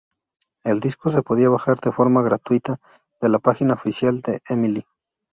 El 0.63 0.79
disco 0.79 1.11
se 1.11 1.21
podía 1.21 1.49
bajar 1.49 1.79
de 1.79 1.91
forma 1.91 2.23
gratuita 2.23 2.79
de 3.21 3.29
la 3.29 3.37
página 3.37 3.75
oficial 3.75 4.21
de 4.23 4.41
Emilie. 4.49 4.87